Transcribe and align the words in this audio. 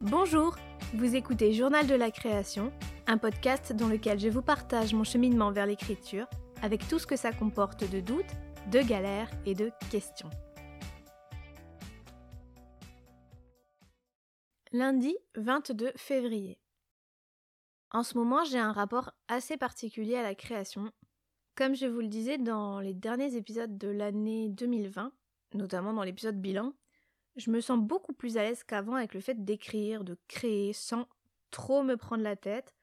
Bonjour, 0.00 0.56
vous 0.94 1.16
écoutez 1.16 1.52
Journal 1.52 1.86
de 1.86 1.94
la 1.94 2.10
création, 2.10 2.72
un 3.06 3.18
podcast 3.18 3.72
dans 3.72 3.88
lequel 3.88 4.18
je 4.18 4.28
vous 4.28 4.42
partage 4.42 4.92
mon 4.92 5.04
cheminement 5.04 5.52
vers 5.52 5.66
l'écriture 5.66 6.26
avec 6.62 6.86
tout 6.88 6.98
ce 6.98 7.06
que 7.06 7.16
ça 7.16 7.32
comporte 7.32 7.90
de 7.90 8.00
doutes, 8.00 8.24
de 8.70 8.80
galères 8.80 9.30
et 9.46 9.54
de 9.54 9.70
questions. 9.90 10.30
Lundi 14.72 15.16
22 15.36 15.92
février. 15.96 16.58
En 17.90 18.02
ce 18.02 18.18
moment, 18.18 18.44
j'ai 18.44 18.58
un 18.58 18.72
rapport 18.72 19.12
assez 19.28 19.56
particulier 19.56 20.16
à 20.16 20.22
la 20.22 20.34
création. 20.34 20.92
Comme 21.54 21.74
je 21.74 21.86
vous 21.86 22.00
le 22.00 22.08
disais 22.08 22.36
dans 22.36 22.80
les 22.80 22.92
derniers 22.92 23.34
épisodes 23.34 23.78
de 23.78 23.88
l'année 23.88 24.50
2020, 24.50 25.12
notamment 25.54 25.94
dans 25.94 26.02
l'épisode 26.02 26.40
bilan, 26.40 26.74
je 27.36 27.50
me 27.50 27.60
sens 27.60 27.78
beaucoup 27.78 28.12
plus 28.12 28.36
à 28.36 28.42
l'aise 28.42 28.62
qu'avant 28.62 28.94
avec 28.94 29.14
le 29.14 29.20
fait 29.20 29.42
d'écrire, 29.42 30.04
de 30.04 30.18
créer, 30.28 30.72
sans 30.74 31.08
trop 31.50 31.82
me 31.82 31.96
prendre 31.96 32.22
la 32.22 32.36
tête, 32.36 32.74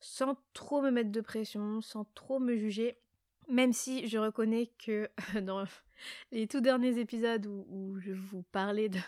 sans 0.00 0.36
trop 0.54 0.82
me 0.82 0.90
mettre 0.90 1.12
de 1.12 1.20
pression, 1.20 1.80
sans 1.80 2.04
trop 2.14 2.40
me 2.40 2.56
juger. 2.56 2.98
Même 3.48 3.72
si 3.72 4.08
je 4.08 4.18
reconnais 4.18 4.72
que 4.78 5.08
dans 5.40 5.64
les 6.32 6.48
tout 6.48 6.60
derniers 6.60 6.98
épisodes 6.98 7.46
où, 7.46 7.98
je 8.00 8.12
vous 8.12 8.42
parlais 8.42 8.88
de, 8.88 8.98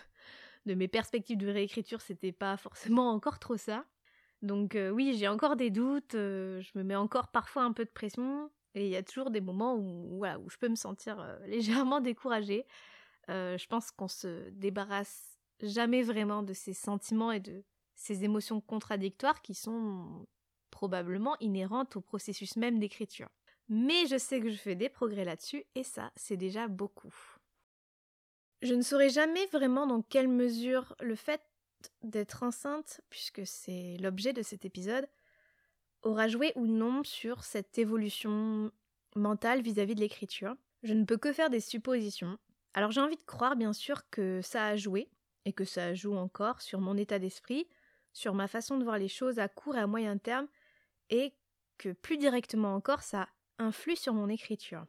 de 0.67 0.75
mes 0.75 0.89
perspectives 0.89 1.39
de 1.39 1.49
réécriture, 1.49 2.01
c'était 2.01 2.33
pas 2.33 2.57
forcément 2.57 3.11
encore 3.11 3.41
trop 3.41 3.57
ça. 3.57 3.85
Donc 4.43 4.75
euh, 4.75 4.91
oui, 4.91 5.17
j'ai 5.19 5.29
encore 5.29 5.57
des 5.57 5.71
doutes, 5.71 6.15
euh, 6.15 6.61
je 6.63 6.71
me 6.79 6.83
mets 6.83 6.97
encore 6.97 7.29
parfois 7.29 7.63
un 7.63 7.73
peu 7.73 7.85
de 7.85 7.91
pression, 7.91 8.51
et 8.75 8.87
il 8.87 8.91
y 8.91 8.97
a 8.97 9.03
toujours 9.03 9.31
des 9.31 9.41
moments 9.41 9.77
où, 9.77 10.25
je 10.49 10.57
peux 10.57 10.69
me 10.69 10.77
sentir 10.77 11.21
euh, 11.21 11.39
légèrement 11.47 12.01
découragée. 12.01 12.67
je 13.29 13.67
pense 13.67 13.91
qu'on 13.91 14.09
se 14.09 14.49
débarrasse 14.51 15.39
jamais 15.63 16.03
vraiment 16.03 16.43
de 16.43 16.55
ces 16.55 16.73
sentiments 16.73 17.33
et 17.33 17.41
de 17.41 17.65
ces 17.95 18.25
émotions 18.25 18.63
contradictoires 18.63 19.43
qui 19.43 19.55
sont 19.55 20.27
probablement 20.71 21.37
inhérentes 21.41 21.97
au 21.97 22.01
processus 22.01 22.57
même 22.57 22.79
d'écriture. 22.79 23.29
Mais 23.69 24.07
je 24.07 24.17
sais 24.17 24.41
que 24.41 24.49
je 24.49 24.57
fais 24.57 24.75
des 24.75 24.89
progrès 24.89 25.25
là-dessus, 25.25 25.65
et 25.75 25.85
ça, 25.85 26.11
c'est 26.17 26.39
déjà 26.39 26.67
beaucoup. 26.67 27.15
Je 28.63 28.75
ne 28.75 28.83
saurais 28.83 29.11
jamais 29.11 29.47
vraiment 29.47 29.87
dans 29.87 30.03
quelle 30.03 30.29
mesure 30.29 30.95
le 31.01 31.15
fait 31.15 31.41
d'être 32.03 32.43
enceinte, 32.43 33.01
puisque 33.11 33.47
c'est 33.47 33.97
l'objet 34.01 34.33
de 34.33 34.43
cet 34.43 34.65
épisode, 34.65 35.07
aura 36.03 36.29
joué 36.29 36.53
ou 36.57 36.67
non 36.67 37.05
sur 37.05 37.45
cette 37.45 37.79
évolution 37.79 38.71
mentale 39.17 39.63
vis-à-vis 39.63 39.95
de 39.95 40.01
l'écriture. 40.01 40.55
Je 40.83 40.95
ne 40.95 41.05
peux 41.05 41.19
que 41.19 41.33
faire 41.33 41.51
des 41.51 41.61
suppositions. 41.61 42.39
Alors 42.75 42.91
j'ai 42.91 43.01
envie 43.01 43.17
de 43.17 43.23
croire 43.23 43.57
bien 43.57 43.73
sûr 43.73 44.09
que 44.11 44.41
ça 44.43 44.67
a 44.67 44.77
joué, 44.77 45.09
et 45.45 45.53
que 45.53 45.65
ça 45.65 45.95
joue 45.95 46.15
encore 46.15 46.61
sur 46.61 46.81
mon 46.81 46.97
état 46.97 47.19
d'esprit, 47.19 47.67
sur 48.13 48.35
ma 48.35 48.49
façon 48.49 48.79
de 48.79 48.85
voir 48.85 48.99
les 48.99 49.09
choses 49.09 49.39
à 49.39 49.49
court 49.49 49.77
et 49.77 49.81
à 49.81 49.87
moyen 49.87 50.19
terme, 50.19 50.49
et 51.11 51.33
que 51.79 51.93
plus 51.93 52.19
directement 52.19 52.75
encore 52.75 53.03
ça 53.03 53.29
influe 53.59 53.97
sur 53.97 54.15
mon 54.15 54.29
écriture. 54.29 54.85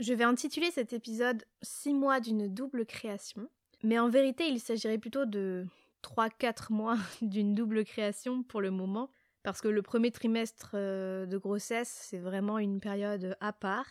Je 0.00 0.14
vais 0.14 0.24
intituler 0.24 0.70
cet 0.70 0.92
épisode 0.92 1.44
6 1.62 1.92
mois 1.92 2.20
d'une 2.20 2.46
double 2.46 2.86
création, 2.86 3.48
mais 3.82 3.98
en 3.98 4.08
vérité 4.08 4.48
il 4.48 4.60
s'agirait 4.60 4.98
plutôt 4.98 5.26
de 5.26 5.66
3-4 6.02 6.72
mois 6.72 6.98
d'une 7.22 7.54
double 7.54 7.84
création 7.84 8.42
pour 8.42 8.60
le 8.60 8.70
moment, 8.70 9.10
parce 9.42 9.60
que 9.60 9.68
le 9.68 9.82
premier 9.82 10.10
trimestre 10.10 10.72
euh, 10.74 11.26
de 11.26 11.38
grossesse, 11.38 12.06
c'est 12.08 12.18
vraiment 12.18 12.58
une 12.58 12.80
période 12.80 13.36
à 13.40 13.52
part. 13.52 13.86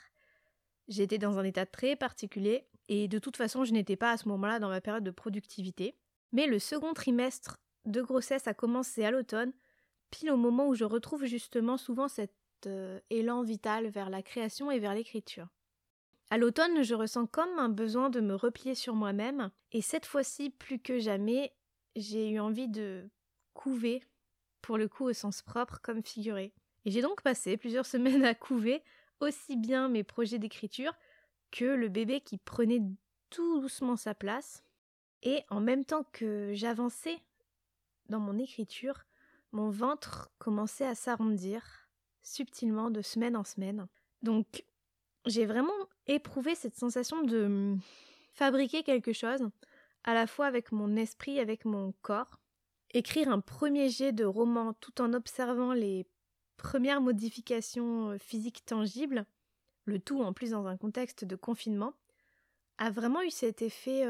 J'étais 0.87 1.17
dans 1.17 1.39
un 1.39 1.43
état 1.43 1.65
très 1.65 1.95
particulier, 1.95 2.67
et 2.89 3.07
de 3.07 3.19
toute 3.19 3.37
façon, 3.37 3.65
je 3.65 3.73
n'étais 3.73 3.95
pas 3.95 4.11
à 4.11 4.17
ce 4.17 4.27
moment-là 4.29 4.59
dans 4.59 4.69
ma 4.69 4.81
période 4.81 5.03
de 5.03 5.11
productivité. 5.11 5.97
Mais 6.31 6.47
le 6.47 6.59
second 6.59 6.93
trimestre 6.93 7.57
de 7.85 8.01
grossesse 8.01 8.47
a 8.47 8.53
commencé 8.53 9.03
à 9.03 9.11
l'automne, 9.11 9.53
pile 10.11 10.31
au 10.31 10.37
moment 10.37 10.67
où 10.67 10.75
je 10.75 10.85
retrouve 10.85 11.25
justement 11.25 11.77
souvent 11.77 12.07
cet 12.07 12.33
euh, 12.65 12.99
élan 13.09 13.43
vital 13.43 13.87
vers 13.87 14.09
la 14.09 14.21
création 14.21 14.71
et 14.71 14.79
vers 14.79 14.93
l'écriture. 14.93 15.47
À 16.29 16.37
l'automne, 16.37 16.83
je 16.83 16.93
ressens 16.93 17.27
comme 17.27 17.57
un 17.57 17.69
besoin 17.69 18.09
de 18.09 18.19
me 18.19 18.35
replier 18.35 18.75
sur 18.75 18.95
moi-même, 18.95 19.49
et 19.71 19.81
cette 19.81 20.05
fois-ci, 20.05 20.49
plus 20.49 20.79
que 20.79 20.99
jamais, 20.99 21.53
j'ai 21.97 22.29
eu 22.29 22.39
envie 22.39 22.67
de 22.67 23.09
couver, 23.53 24.03
pour 24.61 24.77
le 24.77 24.87
coup 24.87 25.05
au 25.05 25.13
sens 25.13 25.41
propre 25.41 25.79
comme 25.81 26.03
figuré. 26.03 26.53
Et 26.85 26.91
j'ai 26.91 27.01
donc 27.01 27.21
passé 27.21 27.57
plusieurs 27.57 27.85
semaines 27.93 28.23
à 28.23 28.35
couver 28.35 28.83
aussi 29.19 29.57
bien 29.57 29.89
mes 29.89 30.03
projets 30.03 30.37
d'écriture 30.39 30.93
que 31.51 31.65
le 31.65 31.89
bébé 31.89 32.21
qui 32.21 32.37
prenait 32.37 32.81
tout 33.29 33.59
doucement 33.59 33.95
sa 33.95 34.13
place. 34.13 34.63
Et 35.23 35.43
en 35.49 35.59
même 35.59 35.83
temps 35.83 36.05
que 36.11 36.51
j'avançais 36.53 37.17
dans 38.09 38.19
mon 38.19 38.37
écriture, 38.37 39.05
mon 39.51 39.69
ventre 39.69 40.29
commençait 40.37 40.85
à 40.85 40.93
s'arrondir 40.93 41.89
subtilement 42.21 42.91
de 42.91 43.01
semaine 43.01 43.35
en 43.35 43.43
semaine. 43.43 43.87
Donc 44.21 44.63
j'ai 45.25 45.45
vraiment 45.45 45.73
éprouvé 46.05 46.53
cette 46.53 46.75
sensation 46.75 47.23
de 47.23 47.75
fabriquer 48.33 48.83
quelque 48.83 49.13
chose 49.13 49.49
à 50.07 50.13
la 50.13 50.25
fois 50.25 50.47
avec 50.47 50.71
mon 50.71 50.95
esprit, 50.95 51.39
avec 51.39 51.65
mon 51.65 51.93
corps. 52.01 52.39
Écrire 52.91 53.29
un 53.29 53.41
premier 53.41 53.89
jet 53.89 54.13
de 54.13 54.23
roman 54.23 54.73
tout 54.73 55.01
en 55.01 55.13
observant 55.13 55.73
les 55.73 56.07
premières 56.55 57.01
modifications 57.01 58.11
euh, 58.11 58.17
physiques 58.17 58.65
tangibles, 58.65 59.25
le 59.85 59.99
tout 59.99 60.21
en 60.21 60.31
plus 60.31 60.51
dans 60.51 60.65
un 60.65 60.77
contexte 60.77 61.25
de 61.25 61.35
confinement, 61.35 61.93
a 62.77 62.89
vraiment 62.89 63.21
eu 63.21 63.31
cet 63.31 63.61
effet 63.61 64.05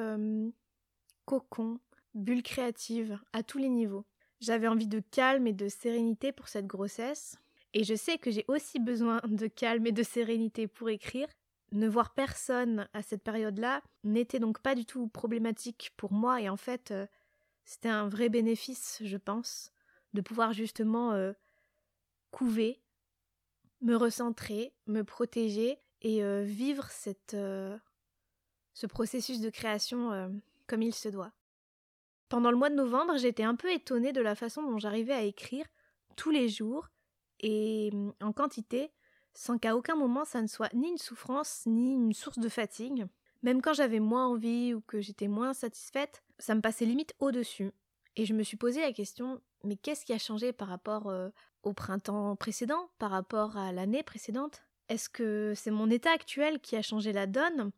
cocon, 1.26 1.80
bulle 2.14 2.44
créative 2.44 3.20
à 3.32 3.42
tous 3.44 3.58
les 3.60 3.70
niveaux. 3.70 4.06
J'avais 4.40 4.68
envie 4.68 4.88
de 4.88 5.00
calme 5.00 5.48
et 5.48 5.54
de 5.54 5.70
sérénité 5.70 6.32
pour 6.32 6.48
cette 6.48 6.68
grossesse, 6.68 7.38
et 7.74 7.84
je 7.84 7.96
sais 7.96 8.18
que 8.18 8.30
j'ai 8.30 8.46
aussi 8.48 8.80
besoin 8.80 9.22
de 9.26 9.48
calme 9.48 9.88
et 9.88 9.92
de 9.92 10.04
sérénité 10.04 10.68
pour 10.68 10.90
écrire, 10.90 11.28
ne 11.72 11.88
voir 11.88 12.14
personne 12.14 12.88
à 12.94 13.02
cette 13.02 13.24
période-là 13.24 13.82
n'était 14.04 14.40
donc 14.40 14.60
pas 14.60 14.76
du 14.76 14.86
tout 14.86 15.08
problématique 15.08 15.94
pour 15.98 16.14
moi 16.14 16.42
et 16.42 16.50
en 16.50 16.58
fait 16.58 16.92
euh, 16.92 17.06
c'était 17.66 17.90
un 17.90 18.08
vrai 18.08 18.30
bénéfice, 18.30 19.02
je 19.04 19.18
pense, 19.18 19.74
de 20.14 20.22
pouvoir 20.22 20.54
justement 20.54 21.12
euh, 21.12 21.34
couver, 22.32 22.82
me 23.82 23.96
recentrer, 23.96 24.74
me 24.86 25.04
protéger 25.04 25.80
et 26.02 26.24
euh, 26.24 26.44
vivre 26.44 26.90
cette, 26.90 27.36
ce 27.36 28.86
processus 28.88 29.42
de 29.42 29.50
création 29.50 30.32
comme 30.68 30.82
il 30.82 30.94
se 30.94 31.10
doit. 31.10 31.34
Pendant 32.30 32.52
le 32.52 32.58
mois 32.58 32.70
de 32.70 32.76
novembre, 32.76 33.18
j'étais 33.18 33.44
un 33.44 33.56
peu 33.56 33.72
étonnée 33.72 34.14
de 34.14 34.22
la 34.22 34.36
façon 34.36 34.62
dont 34.62 34.78
j'arrivais 34.78 35.14
à 35.14 35.24
écrire 35.24 35.66
tous 36.16 36.32
les 36.32 36.50
jours 36.50 36.90
et 37.40 37.92
mm, 37.92 38.14
en 38.22 38.34
quantité 38.34 38.92
sans 39.38 39.60
qu'à 39.60 39.76
aucun 39.76 39.96
moment 39.96 40.26
ça 40.26 40.42
ne 40.42 40.48
soit 40.48 40.74
ni 40.74 40.90
une 40.90 40.98
souffrance 40.98 41.62
ni 41.68 41.94
une 41.94 42.14
source 42.14 42.40
de 42.40 42.50
fatigue. 42.50 43.06
Même 43.44 43.62
quand 43.62 43.74
j'avais 43.74 44.00
moins 44.00 44.26
envie 44.26 44.74
ou 44.74 44.82
que 44.82 45.00
j'étais 45.00 45.28
moins 45.28 45.54
satisfaite, 45.54 46.24
ça 46.40 46.56
me 46.56 46.62
passait 46.62 46.86
limite 46.86 47.14
au-dessus. 47.20 47.72
Et 48.16 48.26
je 48.26 48.34
me 48.34 48.42
suis 48.42 48.58
posé 48.58 48.82
la 48.82 48.92
question, 48.92 49.40
mais 49.64 49.76
qu'est-ce 49.76 50.06
qui 50.06 50.14
a 50.14 50.18
changé 50.18 50.54
par 50.54 50.68
rapport 50.70 51.08
euh, 51.08 51.30
au 51.62 51.74
printemps 51.74 52.36
précédent, 52.36 52.90
par 52.98 53.12
rapport 53.12 53.58
à 53.58 53.72
l'année 53.72 54.02
précédente? 54.02 54.64
Est-ce 54.90 55.08
que 55.08 55.54
c'est 55.56 55.70
mon 55.70 55.92
état 55.92 56.12
actuel 56.12 56.60
qui 56.60 56.76
a 56.76 56.82
changé 56.82 57.14
la 57.14 57.28
donne? 57.28 57.72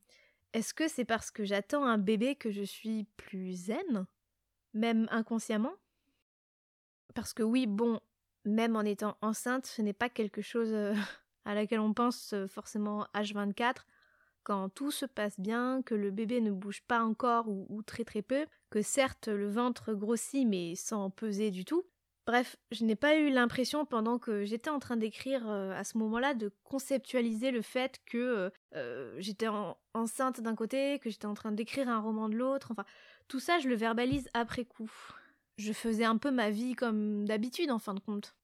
Est-ce 0.53 0.73
que 0.73 0.87
c'est 0.87 1.03
parce 1.03 1.29
que 1.29 1.43
j'attends 1.43 1.83
un 1.83 1.97
bébé 1.97 2.35
que 2.35 2.51
je 2.51 2.63
suis 2.63 3.05
plus 3.17 3.51
zen? 3.65 4.05
Même 4.73 5.09
inconsciemment? 5.11 5.73
Parce 7.15 7.33
que 7.33 7.43
oui, 7.43 7.67
bon, 7.67 7.99
même 8.45 8.77
en 8.77 8.83
étant 8.83 9.17
enceinte, 9.21 9.65
ce 9.65 9.81
n'est 9.81 9.91
pas 9.91 10.07
quelque 10.07 10.41
chose 10.41 10.71
euh, 10.71 10.95
à 11.49 11.55
laquelle 11.55 11.79
on 11.79 11.95
pense 11.95 12.33
euh, 12.33 12.47
forcément 12.47 13.07
H24 13.15 13.77
quand 14.43 14.69
tout 14.69 14.91
se 14.91 15.05
passe 15.05 15.39
bien, 15.39 15.81
que 15.83 15.95
le 15.95 16.11
bébé 16.11 16.41
ne 16.41 16.51
bouge 16.51 16.81
pas 16.87 17.03
encore 17.03 17.49
ou, 17.49 17.81
très 17.83 18.03
très 18.03 18.21
peu, 18.21 18.45
que 18.69 18.81
certes 18.81 19.27
le 19.27 19.49
ventre 19.49 19.93
grossit 19.93 20.47
mais 20.47 20.75
sans 20.75 21.09
peser 21.09 21.51
du 21.51 21.65
tout. 21.65 21.83
Bref, 22.25 22.55
je 22.71 22.85
n'ai 22.85 22.95
pas 22.95 23.17
eu 23.17 23.31
l'impression 23.31 23.85
pendant 23.85 24.19
que 24.19 24.45
j'étais 24.45 24.69
en 24.69 24.77
train 24.77 24.95
d'écrire 24.95 25.49
euh, 25.49 25.73
à 25.75 25.83
ce 25.83 25.97
moment-là 25.97 26.35
de 26.35 26.51
conceptualiser 26.63 27.49
le 27.49 27.63
fait 27.63 27.99
que 28.05 28.51
euh, 28.75 29.15
j'étais 29.17 29.47
enceinte 29.95 30.39
d'un 30.39 30.55
côté, 30.55 30.99
que 30.99 31.09
j'étais 31.09 31.25
en 31.25 31.33
train 31.33 31.51
d'écrire 31.51 31.89
un 31.89 31.99
roman 31.99 32.29
de 32.29 32.35
l'autre, 32.35 32.69
enfin 32.71 32.85
tout 33.27 33.39
ça 33.39 33.57
je 33.57 33.67
le 33.67 33.75
verbalise 33.75 34.29
après 34.35 34.65
coup. 34.65 34.91
Je 35.57 35.73
faisais 35.73 36.05
un 36.05 36.17
peu 36.17 36.29
ma 36.29 36.51
vie 36.51 36.75
comme 36.75 37.25
d'habitude 37.25 37.71
en 37.71 37.79
fin 37.79 37.95
de 37.95 37.99
compte. 37.99 38.35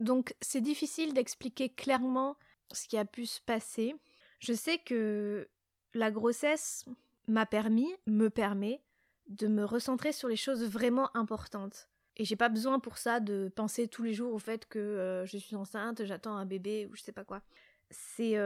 Donc 0.00 0.34
c'est 0.40 0.60
difficile 0.60 1.14
d'expliquer 1.14 1.68
clairement 1.68 2.36
ce 2.72 2.88
qui 2.88 2.96
a 2.96 3.04
pu 3.04 3.26
se 3.26 3.40
passer. 3.40 3.94
Je 4.40 4.52
sais 4.52 4.78
que 4.78 5.48
la 5.94 6.10
grossesse 6.10 6.84
m'a 7.28 7.46
permis, 7.46 7.94
me 8.06 8.28
permet, 8.28 8.80
de 9.28 9.46
me 9.46 9.64
recentrer 9.64 10.12
sur 10.12 10.28
les 10.28 10.36
choses 10.36 10.64
vraiment 10.64 11.14
importantes. 11.16 11.88
Et 12.16 12.24
j'ai 12.24 12.36
pas 12.36 12.48
besoin 12.48 12.78
pour 12.78 12.98
ça 12.98 13.20
de 13.20 13.50
penser 13.54 13.88
tous 13.88 14.02
les 14.02 14.14
jours 14.14 14.32
au 14.34 14.38
fait 14.38 14.66
que 14.68 14.78
euh, 14.78 15.26
je 15.26 15.38
suis 15.38 15.56
enceinte, 15.56 16.04
j'attends 16.04 16.36
un 16.36 16.46
bébé 16.46 16.86
ou 16.86 16.94
je 16.94 17.02
sais 17.02 17.12
pas 17.12 17.24
quoi. 17.24 17.42
C'est 17.90 18.36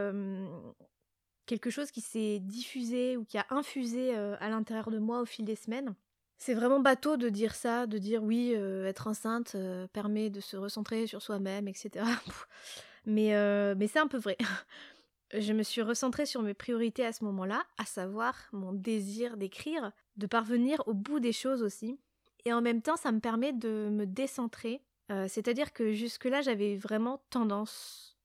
quelque 1.47 1.71
chose 1.71 1.91
qui 1.91 2.01
s'est 2.01 2.39
diffusé 2.41 3.17
ou 3.17 3.25
qui 3.25 3.39
a 3.39 3.47
infusé 3.51 4.15
à 4.15 4.51
l'intérieur 4.51 4.91
de 4.91 4.99
moi 4.99 5.21
au 5.21 5.25
fil 5.25 5.45
des 5.45 5.57
semaines. 5.57 5.95
C'est 6.37 6.55
vraiment 6.55 6.81
bateau 6.81 7.17
de 7.17 7.31
dire 7.31 7.55
ça, 7.55 7.87
de 7.87 7.99
dire 7.99 8.23
oui, 8.23 8.53
être 8.53 9.07
enceinte 9.07 9.57
permet 9.93 10.29
de 10.29 10.41
se 10.41 10.57
recentrer 10.57 11.07
sur 11.07 11.23
soi-même, 11.23 11.67
etc. 11.67 12.05
mais 13.09 13.35
mais 13.75 13.89
c'est 13.89 13.99
un 13.99 14.07
peu 14.07 14.19
vrai. 14.19 14.37
je 15.33 15.53
me 15.53 15.63
suis 15.63 15.83
recentrée 15.83 16.27
sur 16.27 16.43
mes 16.43 16.55
priorités 16.55 17.05
à 17.05 17.13
ce 17.13 17.25
moment-là, 17.25 17.65
à 17.77 17.85
savoir 17.85 18.35
mon 18.53 18.73
désir 18.73 19.37
d'écrire, 19.37 19.93
de 20.17 20.27
parvenir 20.27 20.83
au 20.87 20.95
bout 20.95 21.21
des 21.21 21.33
choses 21.33 21.63
aussi. 21.63 21.99
Et 22.45 22.53
en 22.53 22.63
même 22.63 22.83
temps, 22.83 22.97
ça 22.97 23.13
me 23.13 23.21
permet 23.21 23.53
de 23.53 23.89
me 23.91 24.07
décentrer. 24.07 24.83
Euh, 25.11 25.27
c'est-à-dire 25.29 25.73
que 25.73 25.93
jusque-là, 25.93 26.41
j'avais 26.41 26.77
vraiment 26.77 27.21
tendance, 27.31 28.17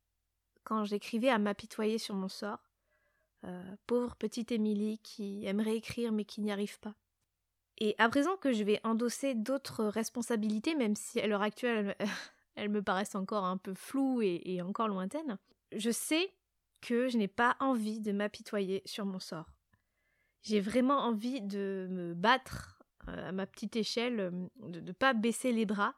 quand 0.64 0.86
j'écrivais, 0.86 1.30
à 1.30 1.40
m'apitoyer 1.40 1.98
sur 1.98 2.16
mon 2.16 2.30
sort. 2.30 2.60
Euh, 3.46 3.76
pauvre 3.88 4.16
petite 4.16 4.54
Émilie 4.54 5.00
qui 5.00 5.46
aimerait 5.46 5.76
écrire 5.76 6.14
mais 6.14 6.24
qui 6.24 6.40
n'y 6.40 6.52
arrive 6.52 6.80
pas. 6.80 6.96
Et 7.80 7.96
à 7.98 8.08
présent 8.08 8.38
que 8.38 8.54
je 8.54 8.64
vais 8.64 8.80
endosser 8.86 9.34
d'autres 9.34 9.84
responsabilités, 9.84 10.76
même 10.76 10.96
si 10.96 11.20
à 11.20 11.28
l'heure 11.28 11.42
actuelle 11.42 11.98
elles 12.56 12.70
me 12.70 12.82
paraissent 12.82 13.16
encore 13.16 13.46
un 13.46 13.58
peu 13.58 13.74
floues 13.74 14.22
et 14.22 14.62
encore 14.62 14.88
lointaines, 14.88 15.38
je 15.76 15.92
sais 15.92 16.32
que 16.82 17.08
je 17.08 17.18
n'ai 17.18 17.28
pas 17.28 17.56
envie 17.60 18.00
de 18.00 18.12
m'apitoyer 18.12 18.82
sur 18.86 19.06
mon 19.06 19.20
sort. 19.20 19.50
J'ai 20.42 20.60
vraiment 20.60 21.00
envie 21.00 21.42
de 21.42 21.88
me 21.90 22.14
battre 22.14 22.84
euh, 23.08 23.30
à 23.30 23.32
ma 23.32 23.48
petite 23.48 23.76
échelle, 23.76 24.20
euh, 24.20 24.32
de 24.68 24.82
ne 24.82 24.92
pas 24.92 25.14
baisser 25.14 25.54
les 25.54 25.66
bras. 25.66 25.96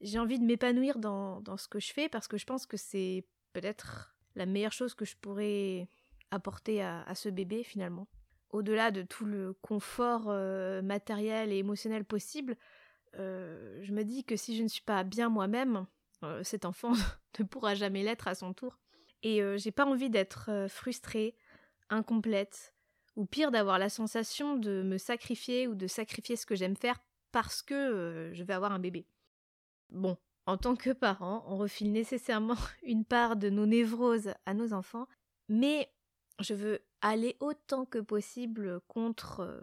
J'ai 0.00 0.18
envie 0.18 0.38
de 0.38 0.44
m'épanouir 0.44 0.98
dans, 0.98 1.42
ce 1.56 1.68
que 1.68 1.80
je 1.80 1.92
fais 1.92 2.08
parce 2.08 2.28
que 2.28 2.36
je 2.36 2.44
pense 2.44 2.66
que 2.66 2.76
c'est 2.76 3.24
peut-être 3.52 4.16
la 4.34 4.46
meilleure 4.46 4.72
chose 4.72 4.94
que 4.94 5.04
je 5.04 5.16
pourrais 5.16 5.88
apporter 6.30 6.82
à, 6.82 7.14
ce 7.14 7.28
bébé 7.28 7.64
finalement. 7.64 8.06
Au-delà 8.50 8.90
de 8.90 9.02
tout 9.02 9.24
le 9.24 9.54
confort 9.54 10.26
euh, 10.28 10.82
matériel 10.82 11.52
et 11.52 11.56
émotionnel 11.56 12.04
possible, 12.04 12.56
je 13.14 13.92
me 13.92 14.02
dis 14.02 14.24
que 14.24 14.36
si 14.36 14.56
je 14.56 14.62
ne 14.62 14.68
suis 14.68 14.82
pas 14.82 15.04
bien 15.04 15.28
moi-même, 15.28 15.86
cet 16.42 16.64
enfant 16.64 16.92
ne 17.38 17.44
pourra 17.44 17.74
jamais 17.74 18.02
l'être 18.02 18.28
à 18.28 18.34
son 18.34 18.52
tour. 18.52 18.78
Et 19.22 19.42
euh, 19.42 19.58
j'ai 19.58 19.72
pas 19.72 19.86
envie 19.86 20.10
d'être 20.10 20.50
euh, 20.50 20.68
frustrée, 20.68 21.34
incomplète, 21.90 22.74
ou 23.16 23.26
pire 23.26 23.50
d'avoir 23.50 23.78
la 23.78 23.88
sensation 23.88 24.56
de 24.56 24.82
me 24.82 24.98
sacrifier 24.98 25.66
ou 25.66 25.74
de 25.74 25.86
sacrifier 25.86 26.36
ce 26.36 26.46
que 26.46 26.54
j'aime 26.54 26.76
faire 26.76 27.02
parce 27.32 27.62
que 27.62 27.74
euh, 27.74 28.34
je 28.34 28.42
vais 28.44 28.54
avoir 28.54 28.72
un 28.72 28.78
bébé. 28.78 29.06
Bon, 29.90 30.16
en 30.46 30.56
tant 30.56 30.76
que 30.76 30.90
parent, 30.90 31.44
on 31.48 31.56
refile 31.56 31.92
nécessairement 31.92 32.56
une 32.82 33.04
part 33.04 33.36
de 33.36 33.50
nos 33.50 33.66
névroses 33.66 34.32
à 34.46 34.54
nos 34.54 34.72
enfants, 34.72 35.08
mais 35.48 35.90
je 36.38 36.54
veux 36.54 36.80
aller 37.00 37.36
autant 37.40 37.84
que 37.84 37.98
possible 37.98 38.80
contre 38.86 39.60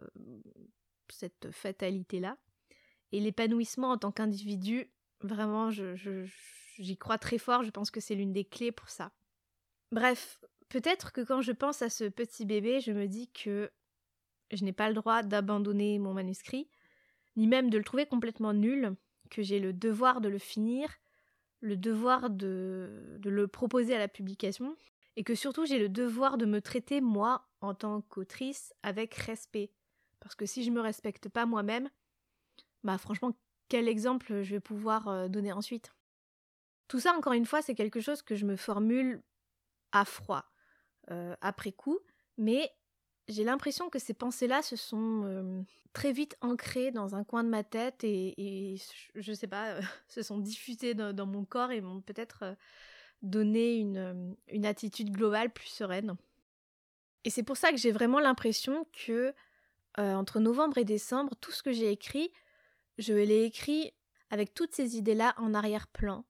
cette 1.09 1.51
fatalité-là. 1.51 2.38
Et 3.12 3.19
l'épanouissement 3.19 3.92
en 3.92 3.98
tant 3.98 4.12
qu'individu, 4.12 4.90
vraiment, 5.22 5.69
j'y 5.69 6.98
crois 6.98 7.18
très 7.18 7.38
fort, 7.38 7.63
je 7.63 7.72
pense 7.72 7.92
que 7.92 8.00
c'est 8.00 8.16
l'une 8.16 8.34
des 8.34 8.46
clés 8.46 8.72
pour 8.72 8.90
ça. 8.90 9.12
Bref, 9.92 10.40
peut-être 10.69 11.12
que 11.12 11.22
quand 11.22 11.42
je 11.42 11.52
pense 11.52 11.81
à 11.81 11.90
ce 11.90 12.06
petit 12.06 12.46
bébé, 12.46 12.80
je 12.81 12.92
me 12.92 13.07
dis 13.07 13.30
que 13.31 13.72
je 14.52 14.63
n'ai 14.63 14.74
pas 14.74 14.90
le 14.90 14.96
droit 14.96 15.24
d'abandonner 15.24 16.00
mon 16.00 16.13
manuscrit, 16.13 16.69
ni 17.36 17.48
même 17.48 17.69
de 17.69 17.78
le 17.78 17.84
trouver 17.84 18.06
complètement 18.06 18.54
nul, 18.54 18.96
que 19.30 19.42
j'ai 19.42 19.60
le 19.60 19.74
devoir 19.74 20.22
de 20.22 20.30
le 20.30 20.38
finir, 20.38 20.90
le 21.62 21.78
devoir 21.78 22.30
de, 22.30 23.18
de 23.19 23.30
le 23.30 23.48
proposer 23.48 23.96
à 23.96 24.00
la 24.00 24.07
publication, 24.07 24.75
et 25.16 25.24
que 25.24 25.36
surtout 25.36 25.66
j'ai 25.66 25.80
le 25.80 25.90
devoir 25.90 26.38
de 26.38 26.46
me 26.46 26.62
traiter 26.62 27.02
moi, 27.02 27.48
en 27.62 27.74
tant 27.74 28.02
qu'autrice, 28.02 28.74
avec 28.84 29.13
respect. 29.16 29.72
Parce 30.19 30.36
que 30.36 30.46
si 30.46 30.63
je 30.63 30.72
me 30.72 30.81
respecte 30.81 31.30
pas 31.30 31.46
moi-même, 31.46 31.90
bah 32.85 32.97
franchement, 32.97 33.33
quel 33.67 33.89
exemple 33.89 34.43
je 34.43 34.51
vais 34.51 34.59
pouvoir 34.61 35.09
euh, 35.09 35.27
donner 35.27 35.51
ensuite 35.51 35.93
Tout 36.87 37.01
ça, 37.01 37.13
encore 37.13 37.33
une 37.33 37.45
fois, 37.45 37.61
c'est 37.61 37.75
quelque 37.75 37.99
chose 37.99 38.21
que 38.21 38.35
je 38.35 38.45
me 38.45 38.55
formule 38.55 39.21
à 39.91 40.05
froid 40.05 40.45
euh, 41.11 41.35
après 41.41 41.71
coup, 41.71 41.99
mais 42.37 42.71
j'ai 43.27 43.43
l'impression 43.43 43.89
que 43.89 43.99
ces 43.99 44.13
pensées-là 44.13 44.61
se 44.61 44.75
sont 44.75 45.23
euh, 45.25 45.61
très 45.93 46.11
vite 46.11 46.35
ancrées 46.41 46.91
dans 46.91 47.15
un 47.15 47.23
coin 47.23 47.43
de 47.43 47.49
ma 47.49 47.63
tête 47.63 48.03
et, 48.03 48.75
je 49.13 49.33
sais 49.33 49.47
pas, 49.47 49.79
se 50.07 50.23
sont 50.23 50.39
diffusées 50.39 50.95
dans, 50.95 51.25
mon 51.27 51.45
corps 51.45 51.71
et 51.71 51.81
m'ont 51.81 52.01
peut-être 52.01 52.43
euh, 52.43 52.55
donné 53.21 53.75
une, 53.75 54.65
attitude 54.65 55.11
globale 55.11 55.51
plus 55.51 55.67
sereine. 55.67 56.15
Et 57.23 57.29
c'est 57.29 57.43
pour 57.43 57.57
ça 57.57 57.71
que 57.71 57.77
j'ai 57.77 57.91
vraiment 57.91 58.19
l'impression 58.19 58.85
que 58.91 59.33
entre 59.97 60.41
novembre 60.41 60.77
et 60.77 60.83
décembre, 60.83 61.35
tout 61.39 61.53
ce 61.53 61.63
que 61.63 61.71
j'ai 61.71 61.89
écrit, 61.89 62.29
je 62.97 63.13
l'ai 63.13 63.44
écrit 63.44 63.94
avec 64.30 64.53
toutes 64.53 64.74
ces 64.74 64.97
idées-là 64.97 65.33
en 65.38 65.53
arrière-plan. 65.53 66.25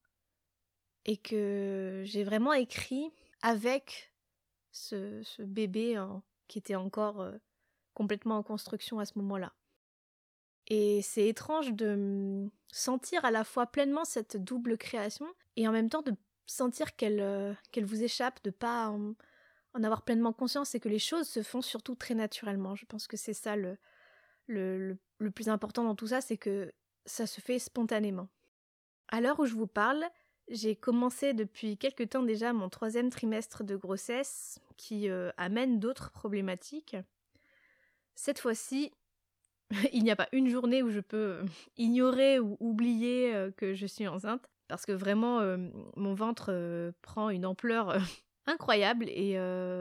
Et 1.07 1.17
que 1.17 2.01
j'ai 2.03 2.23
vraiment 2.23 2.53
écrit 2.53 3.12
avec 3.44 4.12
ce, 4.71 5.21
bébé 5.39 6.03
qui 6.47 6.57
était 6.57 6.75
encore 6.75 7.21
euh, 7.21 7.38
complètement 7.94 8.38
en 8.38 8.44
construction 8.44 9.00
à 9.00 9.06
ce 9.06 9.13
moment-là. 9.19 9.53
Et 10.67 11.01
c'est 11.03 11.27
étrange 11.27 11.73
de 11.73 12.50
sentir 12.71 13.23
à 13.23 13.31
la 13.31 13.44
fois 13.44 13.67
pleinement 13.67 14.03
cette 14.03 14.38
double 14.38 14.77
création 14.77 15.27
et 15.56 15.67
en 15.67 15.71
même 15.71 15.89
temps 15.89 16.01
de 16.01 16.13
sentir 16.47 16.95
qu'elle 16.95 17.21
euh, 17.21 17.53
qu'elle 17.71 17.85
vous 17.85 18.03
échappe, 18.03 18.44
de 18.44 18.50
pas 18.50 18.89
en, 18.89 19.13
avoir 19.83 20.03
pleinement 20.03 20.33
conscience 20.33 20.73
et 20.73 20.79
que 20.79 20.89
les 20.89 21.00
choses 21.00 21.27
se 21.27 21.44
font 21.44 21.62
surtout 21.62 21.95
très 21.95 22.15
naturellement. 22.15 22.75
Je 22.75 22.85
pense 22.85 23.07
que 23.07 23.17
c'est 23.17 23.33
ça 23.33 23.56
le, 23.56 23.77
le, 24.47 24.97
plus 25.33 25.50
important 25.50 25.83
dans 25.83 25.95
tout 25.95 26.07
ça, 26.07 26.21
c'est 26.21 26.38
que 26.38 26.71
ça 27.06 27.27
se 27.27 27.42
fait 27.42 27.59
spontanément. 27.59 28.30
À 29.07 29.21
l'heure 29.21 29.39
où 29.39 29.45
je 29.45 29.53
vous 29.53 29.68
parle, 29.68 30.06
j'ai 30.50 30.75
commencé 30.75 31.33
depuis 31.33 31.77
quelque 31.77 32.03
temps 32.03 32.24
déjà 32.24 32.53
mon 32.53 32.69
troisième 32.69 33.09
trimestre 33.09 33.63
de 33.63 33.75
grossesse 33.75 34.59
qui 34.77 35.09
euh, 35.09 35.31
amène 35.38 35.80
d'autres 35.80 36.12
problématiques. 36.12 36.95
Cette 38.15 38.39
fois-ci, 38.39 38.92
il 39.94 40.03
n'y 40.03 40.12
a 40.12 40.15
pas 40.15 40.30
une 40.31 40.50
journée 40.50 40.83
où 40.83 40.89
je 40.89 41.00
peux 41.00 41.41
ignorer 41.77 42.39
ou 42.39 42.57
oublier 42.59 43.33
euh, 43.33 43.51
que 43.51 43.74
je 43.74 43.86
suis 43.86 44.07
enceinte 44.07 44.48
parce 44.68 44.86
que 44.86 44.91
vraiment 44.91 45.39
euh, 45.39 45.57
mon 45.95 46.15
ventre 46.15 46.91
prend 47.01 47.30
une 47.30 47.45
ampleur 47.45 47.98
incroyable 48.48 49.06
et 49.09 49.38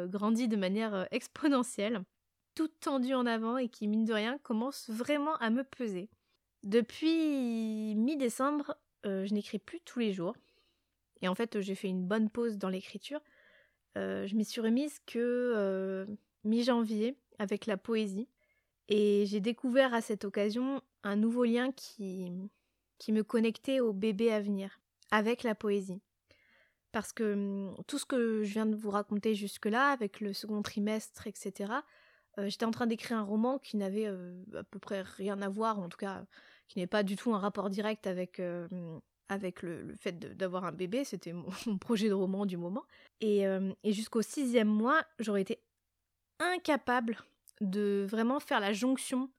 grandit 0.09 0.49
de 0.49 0.57
manière 0.57 1.07
exponentielle, 1.11 2.03
tout 2.55 2.69
tendu 2.69 3.15
en 3.15 3.27
avant 3.27 3.59
et 3.59 3.69
qui 3.69 3.89
mine 3.89 4.05
de 4.05 4.13
rien 4.13 4.39
commence 4.39 4.89
vraiment 4.91 5.37
à 5.37 5.51
me 5.51 5.65
peser. 5.65 6.09
Depuis 6.63 7.95
mi-décembre, 7.97 8.77
je 9.05 9.33
n'écris 9.35 9.59
plus 9.59 9.81
tous 9.81 9.99
les 9.99 10.13
jours. 10.13 10.35
Et 11.21 11.29
en 11.29 11.35
fait, 11.35 11.61
j'ai 11.61 11.75
fait 11.75 11.89
une 11.89 12.07
bonne 12.07 12.31
pause 12.31 12.59
dans 12.59 12.69
l'écriture. 12.69 13.21
Euh, 13.97 14.27
je 14.27 14.35
m'y 14.35 14.45
suis 14.45 14.61
remise 14.61 14.99
que 15.07 15.19
euh, 15.19 16.07
mi-janvier 16.45 17.17
avec 17.39 17.67
la 17.67 17.77
poésie. 17.77 18.29
Et 18.89 19.25
j'ai 19.27 19.41
découvert 19.41 19.95
à 19.95 20.01
cette 20.01 20.25
occasion 20.25 20.83
un 21.03 21.17
nouveau 21.17 21.45
lien 21.45 21.73
qui, 21.73 22.31
qui 22.99 23.13
me 23.13 23.23
connectait 23.23 23.81
au 23.81 23.93
bébé 23.93 24.31
à 24.33 24.41
venir, 24.41 24.81
avec 25.11 25.43
la 25.43 25.55
poésie. 25.55 26.01
Parce 26.93 27.13
que 27.13 27.33
hum, 27.33 27.83
tout 27.87 27.99
ce 27.99 28.05
que 28.05 28.43
je 28.43 28.53
viens 28.53 28.67
de 28.67 28.77
vous 28.77 28.91
raconter 28.91 29.35
jusque-là, 29.35 29.89
avec 29.89 30.21
le 30.21 30.33
second 30.33 30.63
trimestre, 30.63 31.27
etc., 31.27 31.73
euh, 32.39 32.49
j'étais 32.49 32.65
en 32.65 32.71
train 32.71 32.87
d'écrire 32.87 33.19
un 33.19 33.23
roman 33.23 33.59
qui 33.59 33.77
n'avait 33.77 34.07
à 34.07 34.65
peu 34.71 34.79
près 34.79 35.03
rien 35.03 35.41
à 35.43 35.49
voir, 35.49 35.79
en 35.79 35.89
tout 35.89 35.99
cas 35.99 36.25
qui 36.69 36.79
n'est 36.79 36.87
pas 36.87 37.03
du 37.03 37.17
tout 37.17 37.35
un 37.35 37.39
rapport 37.39 37.69
direct 37.69 38.07
avec 38.07 38.41
avec 39.29 39.63
le, 39.63 39.95
fait 40.01 40.19
d'avoir 40.37 40.65
un 40.65 40.73
bébé, 40.73 41.05
c'était 41.05 41.33
mon, 41.67 41.79
projet 41.79 42.09
de 42.09 42.15
roman 42.15 42.47
du 42.47 42.57
moment. 42.57 42.85
Et, 43.21 43.47
euh, 43.47 43.73
jusqu'au 43.85 44.23
sixième 44.23 44.69
mois, 44.69 45.05
j'aurais 45.19 45.43
été 45.43 45.61
incapable 46.39 47.19
de 47.61 48.07
vraiment 48.09 48.41
faire 48.41 48.61
la 48.61 48.73
jonction 48.73 49.31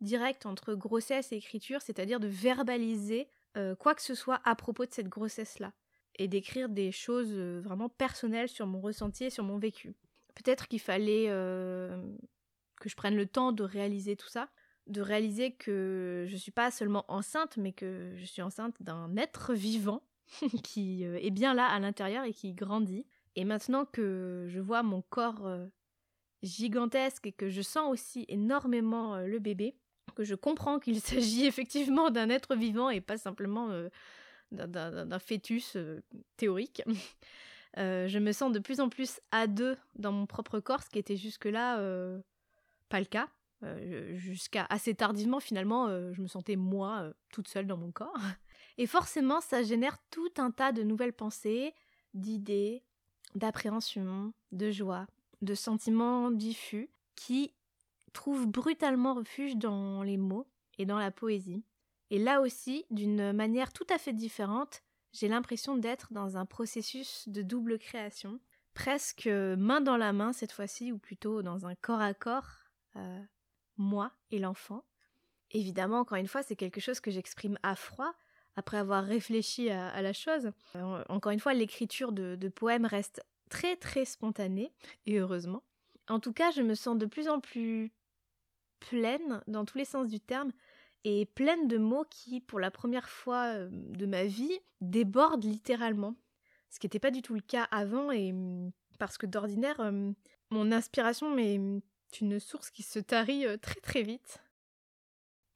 directe 0.00 0.46
entre 0.46 0.74
grossesse 0.74 1.32
et 1.32 1.36
écriture, 1.36 1.82
c'est-à-dire 1.82 2.20
de 2.20 2.26
verbaliser 2.26 3.28
euh, 3.56 3.74
quoi 3.74 3.94
que 3.94 4.02
ce 4.02 4.14
soit 4.14 4.40
à 4.44 4.54
propos 4.54 4.86
de 4.86 4.92
cette 4.92 5.08
grossesse-là, 5.08 5.72
et 6.16 6.26
d'écrire 6.26 6.68
des 6.68 6.90
choses 6.90 7.32
euh, 7.32 7.60
vraiment 7.62 7.88
personnelles 7.88 8.48
sur 8.48 8.66
mon 8.66 8.80
ressenti 8.80 9.24
et 9.24 9.30
sur 9.30 9.44
mon 9.44 9.58
vécu. 9.58 9.94
Peut-être 10.34 10.68
qu'il 10.68 10.80
fallait 10.80 11.28
que 12.80 12.88
je 12.88 12.96
prenne 12.96 13.14
le 13.14 13.26
temps 13.26 13.52
de 13.52 13.62
réaliser 13.62 14.16
tout 14.16 14.28
ça, 14.28 14.48
de 14.88 15.00
réaliser 15.00 15.52
que 15.52 16.26
je 16.28 16.36
suis 16.36 16.50
pas 16.50 16.72
seulement 16.72 17.04
enceinte, 17.08 17.56
mais 17.56 17.72
que 17.72 18.12
je 18.16 18.24
suis 18.24 18.42
enceinte 18.42 18.82
d'un 18.82 19.16
être 19.16 19.54
vivant 19.54 20.02
qui 20.64 21.04
euh, 21.04 21.18
est 21.20 21.30
bien 21.30 21.54
là 21.54 21.66
à 21.66 21.78
l'intérieur 21.78 22.24
et 22.24 22.32
qui 22.32 22.52
grandit. 22.52 23.06
Et 23.36 23.44
maintenant 23.44 23.84
que 23.84 24.46
je 24.48 24.58
vois 24.58 24.82
mon 24.82 25.02
corps 25.02 25.46
euh, 25.46 25.66
gigantesque 26.42 27.26
et 27.26 27.32
que 27.32 27.48
je 27.48 27.62
sens 27.62 27.90
aussi 27.92 28.24
énormément 28.28 29.14
euh, 29.14 29.26
le 29.26 29.38
bébé, 29.38 29.76
que 30.16 30.24
je 30.24 30.34
comprends 30.34 30.80
qu'il 30.80 31.00
s'agit 31.00 31.46
effectivement 31.46 32.10
d'un 32.10 32.30
être 32.30 32.56
vivant 32.56 32.90
et 32.90 33.00
pas 33.00 33.18
simplement 33.18 33.70
d'un 34.50 35.18
fœtus 35.18 35.76
théorique. 36.36 36.82
Je 37.76 38.18
me 38.18 38.32
sens 38.32 38.50
de 38.50 38.58
plus 38.58 38.80
en 38.80 38.88
plus 38.88 39.20
à 39.30 39.46
deux 39.46 39.76
dans 39.94 40.10
mon 40.10 40.26
propre 40.26 40.58
corps, 40.58 40.82
ce 40.82 40.90
qui 40.90 40.98
était 40.98 41.16
jusque-là 41.16 41.78
pas 42.90 43.00
le 43.00 43.06
cas. 43.06 43.28
Jusqu'à 44.14 44.66
assez 44.70 44.94
tardivement, 44.94 45.38
finalement, 45.38 45.88
je 46.12 46.22
me 46.22 46.26
sentais 46.26 46.56
moi 46.56 47.12
toute 47.30 47.48
seule 47.48 47.66
dans 47.66 47.76
mon 47.76 47.92
corps. 47.92 48.16
Et 48.78 48.86
forcément, 48.86 49.40
ça 49.40 49.62
génère 49.62 49.98
tout 50.10 50.32
un 50.38 50.50
tas 50.50 50.72
de 50.72 50.82
nouvelles 50.82 51.12
pensées, 51.12 51.74
d'idées, 52.14 52.82
d'appréhension, 53.34 54.32
de 54.52 54.70
joie, 54.70 55.06
de 55.42 55.54
sentiments 55.54 56.30
diffus 56.30 56.90
qui 57.14 57.52
trouvent 58.12 58.46
brutalement 58.46 59.14
refuge 59.14 59.56
dans 59.56 60.02
les 60.02 60.16
mots 60.16 60.46
et 60.78 60.86
dans 60.86 60.98
la 60.98 61.10
poésie. 61.10 61.62
Et 62.10 62.18
là 62.18 62.40
aussi, 62.40 62.84
d'une 62.90 63.32
manière 63.32 63.72
tout 63.72 63.86
à 63.90 63.98
fait 63.98 64.12
différente, 64.12 64.82
j'ai 65.12 65.28
l'impression 65.28 65.76
d'être 65.76 66.12
dans 66.12 66.36
un 66.36 66.46
processus 66.46 67.28
de 67.28 67.42
double 67.42 67.78
création, 67.78 68.40
presque 68.74 69.26
main 69.26 69.80
dans 69.80 69.96
la 69.96 70.12
main 70.12 70.32
cette 70.32 70.52
fois-ci, 70.52 70.92
ou 70.92 70.98
plutôt 70.98 71.42
dans 71.42 71.66
un 71.66 71.74
corps 71.74 72.00
à 72.00 72.14
corps, 72.14 72.69
euh, 72.96 73.22
moi 73.76 74.12
et 74.30 74.38
l'enfant. 74.38 74.84
Évidemment, 75.50 76.00
encore 76.00 76.18
une 76.18 76.28
fois, 76.28 76.42
c'est 76.42 76.56
quelque 76.56 76.80
chose 76.80 77.00
que 77.00 77.10
j'exprime 77.10 77.58
à 77.62 77.74
froid, 77.74 78.14
après 78.56 78.78
avoir 78.78 79.04
réfléchi 79.04 79.70
à, 79.70 80.00
la 80.02 80.12
chose. 80.12 80.52
Euh, 80.76 81.04
encore 81.08 81.32
une 81.32 81.40
fois, 81.40 81.54
l'écriture 81.54 82.12
de, 82.12 82.36
de 82.36 82.48
poèmes 82.48 82.84
reste 82.84 83.24
très 83.48 83.76
très 83.76 84.04
spontanée, 84.04 84.72
et 85.06 85.18
heureusement. 85.18 85.62
En 86.08 86.20
tout 86.20 86.32
cas, 86.32 86.50
je 86.50 86.62
me 86.62 86.74
sens 86.74 86.96
de 86.98 87.06
plus 87.06 87.28
en 87.28 87.40
plus 87.40 87.92
pleine 88.80 89.42
dans 89.46 89.64
tous 89.64 89.78
les 89.78 89.84
sens 89.84 90.08
du 90.08 90.20
terme 90.20 90.52
et 91.04 91.26
pleine 91.26 91.68
de 91.68 91.78
mots 91.78 92.04
qui, 92.10 92.40
pour 92.40 92.60
la 92.60 92.70
première 92.70 93.08
fois 93.08 93.54
euh, 93.54 93.68
de 93.70 94.06
ma 94.06 94.24
vie, 94.24 94.58
débordent 94.80 95.44
littéralement. 95.44 96.14
Ce 96.70 96.78
qui 96.78 96.86
n'était 96.86 96.98
pas 96.98 97.10
du 97.10 97.22
tout 97.22 97.34
le 97.34 97.40
cas 97.40 97.64
avant 97.70 98.10
et 98.10 98.32
mm, 98.32 98.72
parce 98.98 99.18
que 99.18 99.26
d'ordinaire, 99.26 99.80
mon 100.50 100.72
inspiration 100.72 101.36
est 101.38 101.58
une 102.18 102.40
source 102.40 102.70
qui 102.70 102.82
se 102.82 102.98
tarit 102.98 103.46
euh, 103.46 103.56
très 103.56 103.80
très 103.80 104.02
vite. 104.02 104.38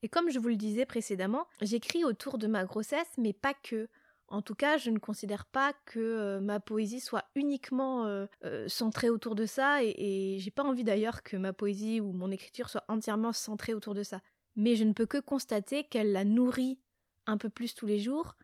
Et 0.02 0.08
comme 0.08 0.30
je 0.30 0.38
vous 0.38 0.48
le 0.48 0.56
disais 0.56 0.86
précédemment, 0.86 1.46
j'écris 1.60 2.04
autour 2.04 2.38
de 2.38 2.46
ma 2.46 2.64
grossesse, 2.64 3.10
mais 3.16 3.32
pas 3.32 3.54
que. 3.54 3.88
En 4.28 4.42
tout 4.42 4.54
cas, 4.54 4.78
je 4.78 4.90
ne 4.90 4.98
considère 4.98 5.44
pas 5.46 5.72
que 5.84 5.98
euh, 5.98 6.40
ma 6.40 6.60
poésie 6.60 7.00
soit 7.00 7.24
uniquement 7.34 8.06
euh, 8.06 8.26
centrée 8.68 9.10
autour 9.10 9.34
de 9.34 9.46
ça, 9.46 9.82
et, 9.82 10.36
j'ai 10.38 10.50
pas 10.50 10.62
envie 10.62 10.84
d'ailleurs 10.84 11.22
que 11.22 11.36
ma 11.36 11.52
poésie 11.52 12.00
ou 12.00 12.12
mon 12.12 12.30
écriture 12.30 12.68
soit 12.68 12.84
entièrement 12.88 13.32
centrée 13.32 13.74
autour 13.74 13.94
de 13.94 14.02
ça. 14.02 14.20
Mais 14.56 14.76
je 14.76 14.84
ne 14.84 14.92
peux 14.92 15.06
que 15.06 15.18
constater 15.18 15.84
qu'elle 15.84 16.12
la 16.12 16.24
nourrit 16.24 16.78
un 17.26 17.38
peu 17.38 17.48
plus 17.48 17.74
tous 17.74 17.86
les 17.86 17.98
jours, 17.98 18.36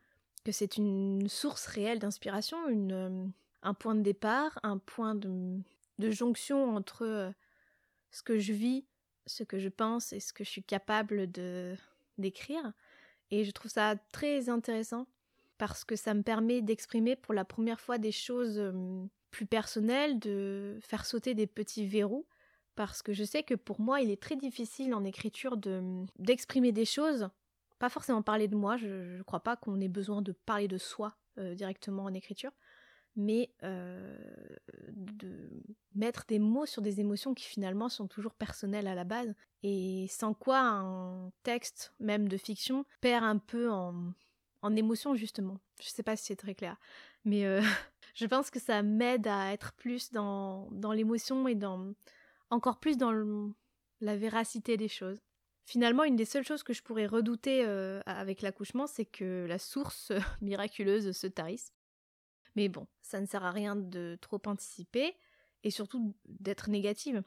que 0.44 0.52
c'est 0.52 0.76
une 0.76 1.28
source 1.28 1.66
réelle 1.66 1.98
d'inspiration, 1.98 2.58
un 3.62 3.74
point 3.74 3.94
de 3.94 4.02
départ, 4.02 4.58
un 4.62 4.78
point 4.78 5.14
de 5.14 5.62
jonction 5.98 6.74
entre 6.74 7.32
ce 8.10 8.22
que 8.22 8.38
je 8.38 8.52
vis, 8.52 8.84
ce 9.26 9.44
que 9.44 9.58
je 9.58 9.68
pense 9.68 10.12
et 10.12 10.20
ce 10.20 10.32
que 10.32 10.44
je 10.44 10.50
suis 10.50 10.64
capable 10.64 11.30
de 11.30 11.76
d'écrire. 12.18 12.72
Et 13.30 13.44
je 13.44 13.50
trouve 13.50 13.70
ça 13.70 13.96
très 14.12 14.48
intéressant 14.48 15.06
parce 15.58 15.84
que 15.84 15.96
ça 15.96 16.14
me 16.14 16.22
permet 16.22 16.62
d'exprimer 16.62 17.16
pour 17.16 17.34
la 17.34 17.44
première 17.44 17.80
fois 17.80 17.98
des 17.98 18.12
choses 18.12 18.60
plus 19.30 19.46
personnelles, 19.46 20.18
de 20.18 20.78
faire 20.82 21.06
sauter 21.06 21.34
des 21.34 21.46
petits 21.46 21.86
verrous, 21.86 22.26
parce 22.74 23.02
que 23.02 23.12
je 23.12 23.24
sais 23.24 23.42
que 23.42 23.54
pour 23.54 23.80
moi, 23.80 24.00
il 24.00 24.10
est 24.10 24.20
très 24.20 24.36
difficile 24.36 24.94
en 24.94 25.04
écriture 25.04 25.56
de 25.56 26.04
d'exprimer 26.18 26.72
des 26.72 26.84
choses, 26.84 27.28
pas 27.78 27.88
forcément 27.88 28.22
parler 28.22 28.48
de 28.48 28.56
moi, 28.56 28.76
je 28.76 29.18
ne 29.18 29.22
crois 29.22 29.40
pas 29.40 29.56
qu'on 29.56 29.80
ait 29.80 29.88
besoin 29.88 30.22
de 30.22 30.32
parler 30.32 30.68
de 30.68 30.78
soi 30.78 31.16
directement 31.54 32.04
en 32.04 32.14
écriture, 32.14 32.52
mais 33.16 33.50
mettre 36.00 36.24
des 36.26 36.38
mots 36.38 36.66
sur 36.66 36.82
des 36.82 36.98
émotions 36.98 37.34
qui 37.34 37.44
finalement 37.44 37.88
sont 37.88 38.08
toujours 38.08 38.34
personnelles 38.34 38.88
à 38.88 38.94
la 38.94 39.04
base, 39.04 39.32
et 39.62 40.06
sans 40.08 40.34
quoi 40.34 40.58
un 40.58 41.30
texte, 41.42 41.92
même 42.00 42.26
de 42.26 42.36
fiction, 42.36 42.84
perd 43.00 43.22
un 43.22 43.38
peu 43.38 43.70
en, 43.70 44.12
en 44.62 44.76
émotion 44.76 45.14
justement. 45.14 45.58
Je 45.80 45.88
sais 45.88 46.02
pas 46.02 46.16
si 46.16 46.24
c'est 46.24 46.36
très 46.36 46.54
clair, 46.54 46.76
mais 47.24 47.44
euh, 47.44 47.60
je 48.14 48.26
pense 48.26 48.50
que 48.50 48.58
ça 48.58 48.82
m'aide 48.82 49.28
à 49.28 49.52
être 49.52 49.72
plus 49.74 50.10
dans, 50.10 50.68
dans 50.72 50.92
l'émotion 50.92 51.46
et 51.46 51.54
dans 51.54 51.94
encore 52.48 52.80
plus 52.80 52.96
dans 52.96 53.12
la 54.00 54.16
véracité 54.16 54.76
des 54.76 54.88
choses. 54.88 55.20
Finalement, 55.66 56.02
une 56.02 56.16
des 56.16 56.24
seules 56.24 56.44
choses 56.44 56.64
que 56.64 56.72
je 56.72 56.82
pourrais 56.82 57.06
redouter 57.06 57.64
euh, 57.64 58.00
avec 58.06 58.42
l'accouchement, 58.42 58.88
c'est 58.88 59.04
que 59.04 59.46
la 59.48 59.58
source 59.58 60.10
miraculeuse 60.40 61.12
se 61.12 61.26
tarisse. 61.28 61.72
Mais 62.56 62.68
bon, 62.68 62.88
ça 63.02 63.20
ne 63.20 63.26
sert 63.26 63.44
à 63.44 63.52
rien 63.52 63.76
de 63.76 64.18
trop 64.20 64.40
anticiper 64.46 65.14
et 65.64 65.70
surtout 65.70 66.14
d'être 66.26 66.70
négative. 66.70 67.22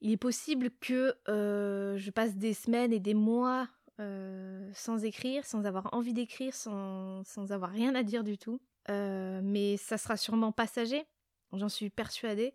Il 0.00 0.10
est 0.10 0.16
possible 0.16 0.70
que 0.80 1.14
euh, 1.28 1.96
je 1.96 2.10
passe 2.10 2.36
des 2.36 2.54
semaines 2.54 2.92
et 2.92 3.00
des 3.00 3.14
mois 3.14 3.68
euh, 3.98 4.70
sans 4.74 5.04
écrire, 5.04 5.44
sans 5.46 5.64
avoir 5.64 5.92
envie 5.94 6.12
d'écrire, 6.12 6.54
sans, 6.54 7.24
sans, 7.24 7.52
avoir 7.52 7.70
rien 7.70 7.94
à 7.94 8.02
dire 8.02 8.24
du 8.24 8.36
tout. 8.36 8.60
Euh, 8.90 9.40
mais 9.42 9.76
ça 9.76 9.98
sera 9.98 10.16
sûrement 10.16 10.52
passager, 10.52 11.04
j'en 11.52 11.68
suis 11.68 11.90
persuadée. 11.90 12.54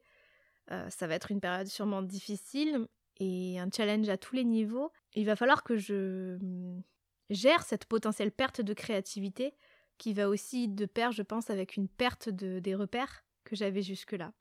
Ça 0.87 1.05
va 1.05 1.15
être 1.15 1.31
une 1.31 1.41
période 1.41 1.67
sûrement 1.67 2.01
difficile 2.01 2.87
et 3.19 3.59
un 3.59 3.69
challenge 3.69 4.07
à 4.07 4.17
tous 4.17 4.35
les 4.35 4.45
niveaux. 4.45 4.89
Il 5.15 5.25
va 5.25 5.35
falloir 5.35 5.63
que 5.63 5.75
je 5.75 6.37
mm, 6.37 6.81
gère 7.29 7.63
cette 7.63 7.85
potentielle 7.85 8.31
perte 8.31 8.61
de 8.61 8.73
créativité 8.73 9.53
qui 9.97 10.13
va 10.13 10.29
aussi 10.29 10.67
de 10.67 10.85
pair, 10.85 11.11
je 11.11 11.23
pense, 11.23 11.49
avec 11.49 11.75
une 11.75 11.87
perte 11.87 12.29
de, 12.29 12.59
des 12.59 12.73
repères 12.73 13.25
que 13.43 13.55
j'avais 13.55 13.81
jusque-là. 13.81 14.31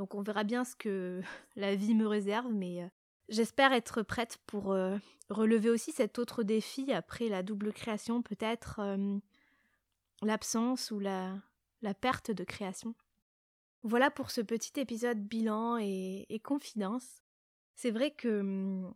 Donc 0.00 0.16
on 0.16 0.22
verra 0.22 0.42
bien 0.42 0.64
ce 0.64 0.74
que 0.74 1.20
la 1.56 1.76
vie 1.76 1.94
me 1.94 2.08
réserve, 2.08 2.52
mais 2.52 2.90
J'espère 3.30 3.72
être 3.72 4.02
prête 4.02 4.38
pour 4.46 4.72
euh, 4.72 4.98
relever 5.28 5.70
aussi 5.70 5.92
cet 5.92 6.18
autre 6.18 6.42
défi 6.42 6.92
après 6.92 7.28
la 7.28 7.44
double 7.44 7.72
création, 7.72 8.22
peut-être 8.22 8.80
euh, 8.80 9.18
l'absence 10.20 10.90
ou 10.90 10.98
la, 10.98 11.40
perte 12.00 12.32
de 12.32 12.42
création. 12.42 12.96
Voilà 13.84 14.10
pour 14.10 14.32
ce 14.32 14.40
petit 14.40 14.80
épisode 14.80 15.20
bilan 15.20 15.78
et, 15.78 16.40
confidence. 16.42 17.22
C'est 17.76 17.92
vrai 17.92 18.10
que 18.10 18.40
hum, 18.40 18.92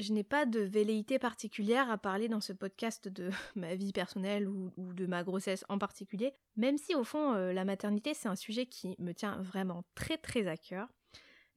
je 0.00 0.12
n'ai 0.12 0.24
pas 0.24 0.46
de 0.46 0.60
velléité 0.60 1.18
particulière 1.18 1.90
à 1.90 1.98
parler 1.98 2.28
dans 2.28 2.40
ce 2.40 2.52
podcast 2.52 3.08
de 3.08 3.30
ma 3.56 3.74
vie 3.74 3.92
personnelle 3.92 4.48
ou, 4.48 4.70
de 4.76 5.06
ma 5.06 5.22
grossesse 5.22 5.64
en 5.68 5.78
particulier, 5.78 6.32
même 6.56 6.78
si 6.78 6.94
au 6.94 7.04
fond 7.04 7.34
euh, 7.34 7.52
la 7.52 7.64
maternité 7.64 8.14
c'est 8.14 8.28
un 8.28 8.36
sujet 8.36 8.66
qui 8.66 8.96
me 8.98 9.12
tient 9.12 9.40
vraiment 9.42 9.84
très 9.94 10.16
très 10.16 10.46
à 10.46 10.56
cœur. 10.56 10.88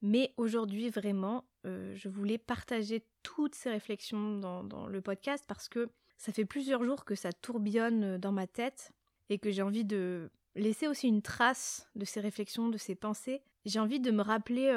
Mais 0.02 0.34
aujourd'hui, 0.36 0.90
vraiment, 0.90 1.44
euh, 1.64 1.94
je 1.96 2.10
voulais 2.10 2.36
partager 2.36 3.06
toutes 3.22 3.54
ces 3.54 3.70
réflexions 3.70 4.38
dans, 4.38 4.86
le 4.86 5.00
podcast 5.00 5.44
parce 5.48 5.70
que 5.70 5.88
ça 6.18 6.30
fait 6.30 6.44
plusieurs 6.44 6.84
jours 6.84 7.06
que 7.06 7.14
ça 7.14 7.32
tourbillonne 7.32 8.04
euh, 8.04 8.18
dans 8.18 8.32
ma 8.32 8.46
tête 8.46 8.92
et 9.30 9.38
que 9.38 9.50
j'ai 9.50 9.62
envie 9.62 9.86
de 9.86 10.30
laisser 10.56 10.88
aussi 10.88 11.08
une 11.08 11.22
trace 11.22 11.88
de 11.94 12.04
ces 12.04 12.20
réflexions, 12.20 12.68
de 12.68 12.76
ces 12.76 12.94
pensées. 12.94 13.42
J'ai 13.64 13.78
envie 13.78 13.98
de 13.98 14.10
me 14.10 14.20
rappeler 14.22 14.70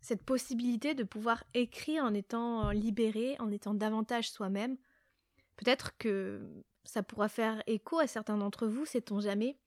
cette 0.00 0.24
possibilité 0.24 0.94
de 0.94 1.04
pouvoir 1.04 1.44
écrire 1.54 2.04
en 2.04 2.14
étant 2.14 2.70
libéré, 2.70 3.36
en 3.38 3.50
étant 3.50 3.74
davantage 3.74 4.30
soi-même. 4.30 4.76
Peut-être 5.56 5.96
que 5.98 6.40
ça 6.84 7.02
pourra 7.02 7.28
faire 7.28 7.62
écho 7.66 7.98
à 7.98 8.06
certains 8.06 8.38
d'entre 8.38 8.66
vous, 8.66 8.86
sait-on 8.86 9.20
jamais. 9.20 9.58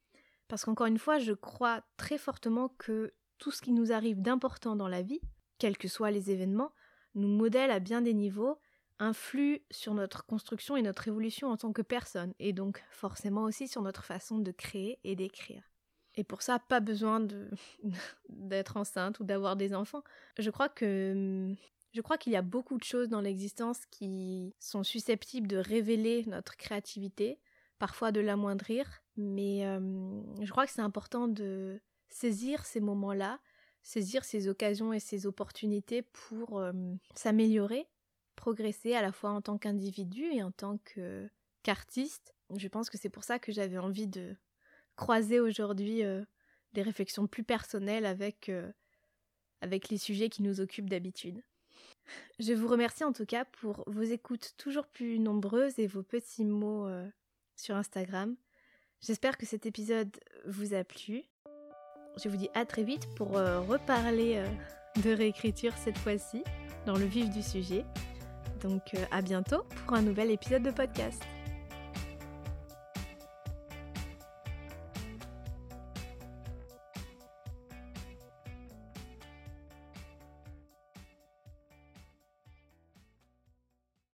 Parce 0.47 0.65
qu'encore 0.65 0.87
une 0.87 0.97
fois, 0.97 1.19
je 1.19 1.33
crois 1.33 1.83
très 1.97 2.17
fortement 2.17 2.69
que 2.77 3.13
tout 3.37 3.51
ce 3.51 3.61
qui 3.61 3.71
nous 3.71 3.91
arrive 3.91 4.21
d'important 4.21 4.75
dans 4.75 4.87
la 4.87 5.01
vie, 5.01 5.21
quels 5.57 5.77
que 5.77 5.87
soient 5.87 6.11
les 6.11 6.31
événements, 6.31 6.73
nous 7.15 7.27
modèle 7.27 7.71
à 7.71 7.79
bien 7.79 8.01
des 8.01 8.13
niveaux, 8.13 8.59
influe 8.99 9.61
sur 9.71 9.93
notre 9.93 10.25
construction 10.25 10.77
et 10.77 10.81
notre 10.81 11.07
évolution 11.07 11.49
en 11.49 11.57
tant 11.57 11.73
que 11.73 11.81
personne, 11.81 12.33
et 12.39 12.53
donc 12.53 12.83
forcément 12.89 13.43
aussi 13.43 13.67
sur 13.67 13.81
notre 13.81 14.03
façon 14.03 14.39
de 14.39 14.51
créer 14.51 14.99
et 15.03 15.15
d'écrire. 15.15 15.63
Et 16.15 16.24
pour 16.24 16.41
ça, 16.41 16.60
pas 16.60 16.79
besoin 16.79 17.25
d'être 18.29 18.77
enceinte 18.77 19.20
ou 19.20 19.24
d'avoir 19.24 19.55
des 19.55 19.74
enfants. 19.74 20.03
Je 20.38 20.50
crois 20.50 20.70
que 20.70 21.55
je 21.93 22.01
crois 22.01 22.17
qu'il 22.17 22.34
y 22.34 22.36
a 22.36 22.41
beaucoup 22.41 22.77
de 22.77 22.84
choses 22.84 23.08
dans 23.08 23.22
l'existence 23.22 23.86
qui 23.86 24.55
sont 24.60 24.84
susceptibles 24.84 25.48
de 25.48 25.58
révéler 25.58 26.24
notre 26.25 26.58
créativité, 26.58 27.39
parfois 27.77 28.12
de 28.12 28.20
l'amoindrir, 28.20 29.03
mais 29.15 29.65
euh, 29.67 29.79
je 30.41 30.50
crois 30.50 30.65
que 30.65 30.72
c'est 30.72 30.82
important 30.82 31.27
de 31.27 31.79
saisir 32.10 32.65
ces 32.65 32.79
moments-là, 32.79 33.39
saisir 33.84 34.25
ces 34.25 34.48
occasions 34.48 34.91
et 34.91 35.00
ces 35.00 35.27
opportunités 35.27 36.01
pour 36.01 36.60
euh, 36.60 36.74
s'améliorer, 37.13 37.88
progresser 38.36 38.96
à 38.96 39.03
la 39.03 39.12
fois 39.12 39.29
en 39.29 39.41
tant 39.41 39.60
qu'individu 39.60 40.24
et 40.24 40.41
en 40.41 40.51
tant 40.51 40.79
qu'artiste. 41.63 42.34
Je 42.55 42.67
pense 42.67 42.89
que 42.89 42.98
c'est 42.98 43.10
pour 43.10 43.24
ça 43.24 43.38
que 43.38 43.51
j'avais 43.51 43.77
envie 43.77 44.08
de 44.08 44.36
croiser 44.95 45.39
aujourd'hui 45.39 46.03
euh, 46.03 46.23
des 46.73 46.81
réflexions 46.81 47.27
plus 47.27 47.43
personnelles 47.43 48.05
avec, 48.05 48.50
euh, 48.50 48.71
avec 49.62 49.89
les 49.89 49.97
sujets 49.97 50.29
qui 50.29 50.43
nous 50.43 50.62
occupent 50.62 50.89
d'habitude. 50.89 51.41
Je 52.39 52.53
vous 52.53 52.67
remercie 52.67 53.03
en 53.03 53.13
tout 53.13 53.25
cas 53.25 53.45
pour 53.45 53.83
vos 53.88 54.01
écoutes 54.01 54.53
toujours 54.57 54.88
plus 54.88 55.19
nombreuses 55.19 55.79
et 55.79 55.88
vos 55.88 56.03
petits 56.03 56.45
mots 56.45 56.88
euh, 56.88 57.07
sur 57.55 57.75
Instagram. 57.75 58.35
J'espère 59.01 59.38
que 59.38 59.45
cet 59.45 59.65
épisode 59.65 60.12
vous 60.45 60.73
a 60.73 60.83
plu. 60.83 61.23
Je 62.21 62.29
vous 62.29 62.38
dis 62.38 62.50
à 62.53 62.65
très 62.65 62.83
vite 62.83 63.07
pour 63.15 63.31
reparler 63.31 64.41
de 65.03 65.12
réécriture 65.12 65.73
cette 65.75 65.97
fois-ci, 65.97 66.41
dans 66.85 66.95
le 66.95 67.03
vif 67.03 67.29
du 67.29 67.41
sujet. 67.41 67.83
Donc 68.62 68.93
à 69.12 69.21
bientôt 69.21 69.63
pour 69.85 69.97
un 69.97 70.01
nouvel 70.01 70.31
épisode 70.31 70.63
de 70.63 70.71
podcast. 70.71 71.21